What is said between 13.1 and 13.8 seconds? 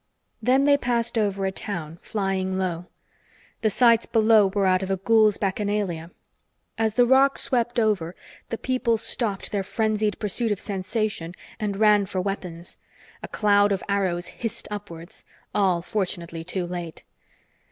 A cloud